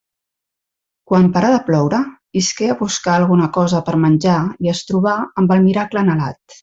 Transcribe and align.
Quan 1.09 1.27
parà 1.35 1.51
de 1.55 1.59
ploure 1.67 1.99
isqué 2.41 2.69
a 2.75 2.77
buscar 2.79 3.15
alguna 3.17 3.51
cosa 3.59 3.83
per 3.91 3.95
a 3.99 4.01
menjar 4.07 4.39
i 4.69 4.73
es 4.73 4.83
trobà 4.93 5.15
amb 5.43 5.55
el 5.59 5.63
miracle 5.69 6.03
anhelat. 6.05 6.41